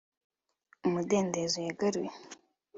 Umudendezo 0.87 1.57
yagaruye 1.67 2.11